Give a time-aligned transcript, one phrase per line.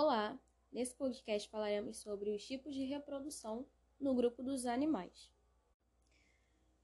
[0.00, 0.38] Olá!
[0.70, 3.66] Nesse podcast falaremos sobre os tipos de reprodução
[3.98, 5.28] no grupo dos animais.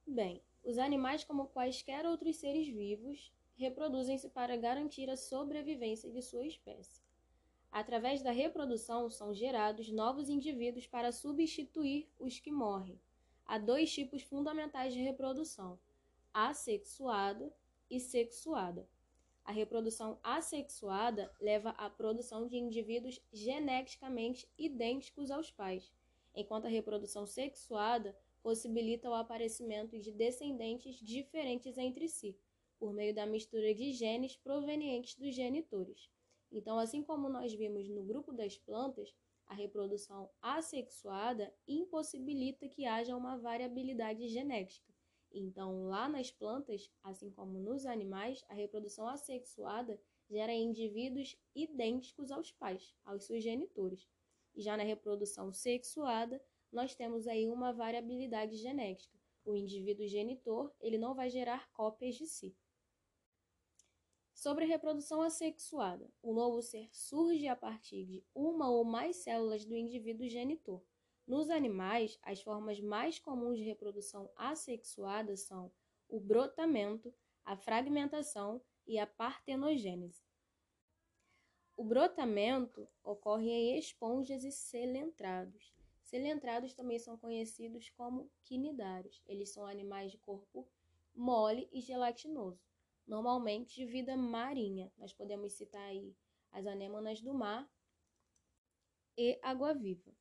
[0.04, 6.44] Bem, os animais, como quaisquer outros seres vivos, reproduzem-se para garantir a sobrevivência de sua
[6.44, 7.04] espécie.
[7.70, 13.00] Através da reprodução são gerados novos indivíduos para substituir os que morrem.
[13.46, 15.78] Há dois tipos fundamentais de reprodução:
[16.32, 17.54] assexuada
[17.88, 18.88] e sexuada.
[19.44, 25.92] A reprodução assexuada leva à produção de indivíduos geneticamente idênticos aos pais,
[26.34, 32.34] enquanto a reprodução sexuada possibilita o aparecimento de descendentes diferentes entre si,
[32.78, 36.08] por meio da mistura de genes provenientes dos genitores.
[36.50, 39.14] Então, assim como nós vimos no grupo das plantas,
[39.46, 44.93] a reprodução assexuada impossibilita que haja uma variabilidade genética
[45.34, 52.52] então, lá nas plantas, assim como nos animais, a reprodução assexuada gera indivíduos idênticos aos
[52.52, 54.08] pais, aos seus genitores.
[54.54, 59.18] E já na reprodução sexuada, nós temos aí uma variabilidade genética.
[59.44, 62.56] O indivíduo genitor, ele não vai gerar cópias de si.
[64.32, 69.64] Sobre a reprodução assexuada, o novo ser surge a partir de uma ou mais células
[69.64, 70.82] do indivíduo genitor.
[71.26, 75.72] Nos animais, as formas mais comuns de reprodução assexuada são
[76.08, 80.22] o brotamento, a fragmentação e a partenogênese.
[81.76, 85.74] O brotamento ocorre em esponjas e celentrados.
[86.02, 89.22] Celentrados também são conhecidos como quinidários.
[89.26, 90.68] Eles são animais de corpo
[91.14, 92.60] mole e gelatinoso,
[93.06, 94.92] normalmente de vida marinha.
[94.98, 96.14] Nós podemos citar aí
[96.52, 97.68] as anêmonas do mar
[99.16, 100.12] e água-viva.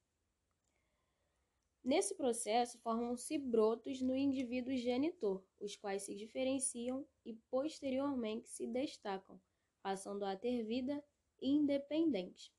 [1.84, 9.39] Nesse processo, formam-se brotos no indivíduo genitor, os quais se diferenciam e posteriormente se destacam,
[9.81, 11.04] passando a ter vida
[11.42, 12.54] independente.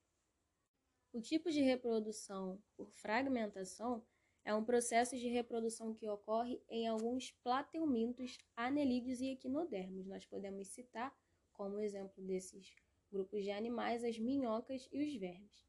[1.11, 4.05] O tipo de reprodução por fragmentação
[4.43, 10.05] é um processo de reprodução que ocorre em alguns plateumintos, anelídeos e equinodermos.
[10.05, 11.11] Nós podemos citar
[11.51, 12.75] como exemplo desses
[13.11, 15.65] grupos de animais as minhocas e os vermes.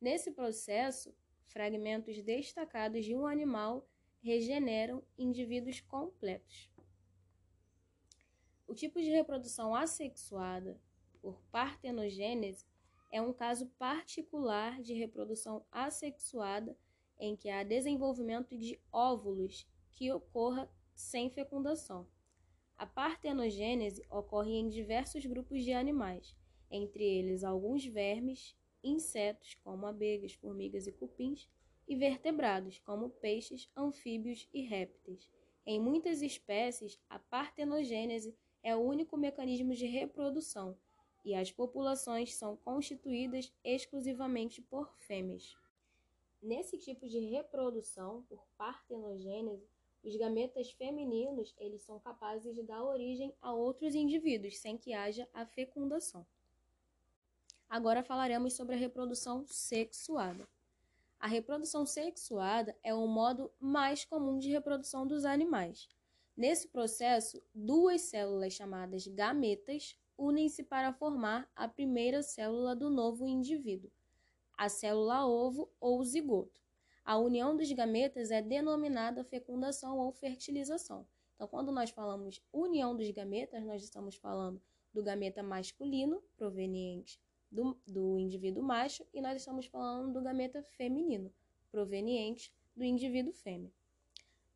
[0.00, 1.14] Nesse processo,
[1.46, 3.86] fragmentos destacados de um animal
[4.20, 6.70] regeneram indivíduos completos.
[8.66, 10.80] O tipo de reprodução assexuada
[11.20, 12.66] por partenogênese
[13.10, 16.76] é um caso particular de reprodução assexuada
[17.18, 22.06] em que há desenvolvimento de óvulos que ocorra sem fecundação.
[22.76, 26.34] A partenogênese ocorre em diversos grupos de animais,
[26.70, 31.48] entre eles alguns vermes insetos, como abelhas, formigas e cupins,
[31.88, 35.28] e vertebrados, como peixes, anfíbios e répteis.
[35.66, 40.76] Em muitas espécies, a partenogênese é o único mecanismo de reprodução
[41.24, 45.56] e as populações são constituídas exclusivamente por fêmeas.
[46.42, 49.66] Nesse tipo de reprodução por partenogênese,
[50.02, 55.26] os gametas femininos eles são capazes de dar origem a outros indivíduos sem que haja
[55.32, 56.26] a fecundação.
[57.68, 60.46] Agora falaremos sobre a reprodução sexuada.
[61.18, 65.88] A reprodução sexuada é o modo mais comum de reprodução dos animais.
[66.36, 73.90] Nesse processo, duas células chamadas gametas unem-se para formar a primeira célula do novo indivíduo,
[74.56, 76.62] a célula ovo ou zigoto.
[77.04, 81.06] A união dos gametas é denominada fecundação ou fertilização.
[81.34, 84.60] Então, quando nós falamos união dos gametas, nós estamos falando
[84.92, 87.20] do gameta masculino, proveniente
[87.54, 91.32] do, do indivíduo macho e nós estamos falando do gameta feminino,
[91.70, 93.72] proveniente do indivíduo fêmea.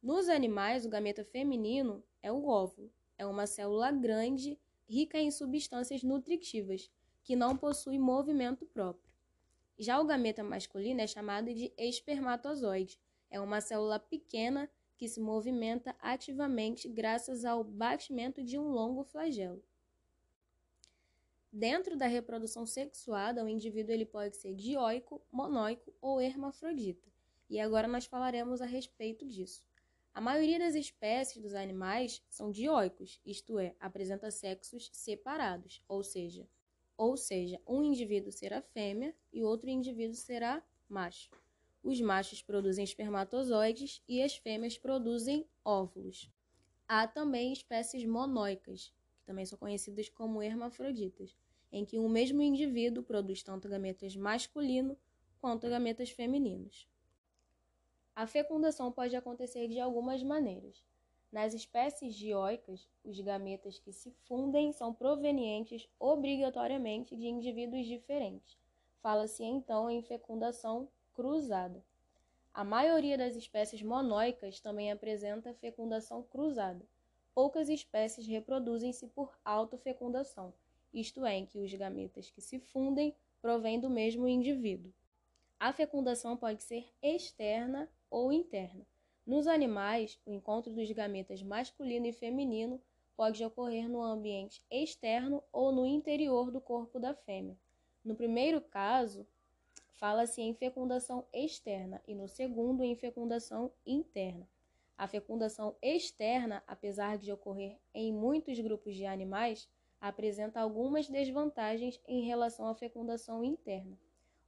[0.02, 4.58] Nos animais, o gameta feminino é o óvulo, é uma célula grande,
[4.88, 6.90] rica em substâncias nutritivas,
[7.22, 9.12] que não possui movimento próprio.
[9.78, 12.98] Já o gameta masculino é chamado de espermatozoide,
[13.30, 19.62] é uma célula pequena que se movimenta ativamente graças ao batimento de um longo flagelo.
[21.52, 27.08] Dentro da reprodução sexuada, o indivíduo ele pode ser dioico, monóico ou hermafrodita.
[27.48, 29.66] E agora nós falaremos a respeito disso.
[30.12, 36.46] A maioria das espécies dos animais são dioicos, isto é, apresenta sexos separados, ou seja,
[36.96, 41.30] ou seja, um indivíduo será fêmea e outro indivíduo será macho.
[41.82, 46.28] Os machos produzem espermatozoides e as fêmeas produzem óvulos.
[46.88, 48.92] Há também espécies monóicas,
[49.24, 51.36] também são conhecidas como hermafroditas,
[51.70, 54.96] em que um mesmo indivíduo produz tanto gametas masculino
[55.40, 56.88] quanto gametas femininos.
[58.14, 60.84] A fecundação pode acontecer de algumas maneiras.
[61.30, 68.58] Nas espécies dioicas, os gametas que se fundem são provenientes obrigatoriamente de indivíduos diferentes.
[69.00, 71.84] Fala-se então em fecundação cruzada.
[72.52, 76.84] A maioria das espécies monóicas também apresenta fecundação cruzada.
[77.34, 80.52] Poucas espécies reproduzem-se por autofecundação,
[80.92, 84.92] isto é, em que os gametas que se fundem provêm do mesmo indivíduo.
[85.58, 88.86] A fecundação pode ser externa ou interna.
[89.26, 92.80] Nos animais, o encontro dos gametas masculino e feminino
[93.16, 97.58] pode ocorrer no ambiente externo ou no interior do corpo da fêmea.
[98.04, 99.26] No primeiro caso,
[99.94, 104.48] fala-se em fecundação externa e no segundo em fecundação interna.
[104.96, 109.68] A fecundação externa, apesar de ocorrer em muitos grupos de animais,
[110.00, 113.98] apresenta algumas desvantagens em relação à fecundação interna.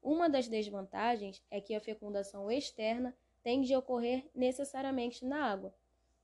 [0.02, 5.74] Uma das desvantagens é que a fecundação externa tem de ocorrer necessariamente na água,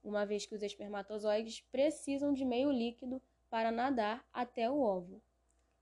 [0.03, 3.21] uma vez que os espermatozoides precisam de meio líquido
[3.51, 5.21] para nadar até o óvulo.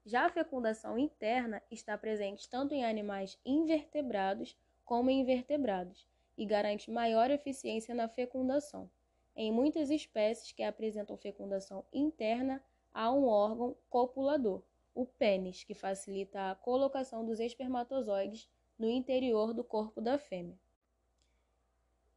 [0.04, 6.06] Já a fecundação interna está presente tanto em animais invertebrados como em invertebrados
[6.36, 8.90] e garante maior eficiência na fecundação.
[9.36, 12.62] Em muitas espécies que apresentam fecundação interna,
[12.94, 14.62] há um órgão copulador,
[14.94, 18.48] o pênis, que facilita a colocação dos espermatozoides
[18.78, 20.58] no interior do corpo da fêmea.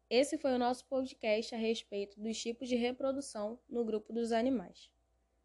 [0.10, 4.90] Esse foi o nosso podcast a respeito dos tipos de reprodução no grupo dos animais.